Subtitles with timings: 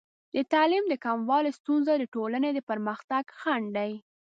[0.35, 3.91] د تعلیم د کموالي ستونزه د ټولنې د پرمختګ خنډ دی.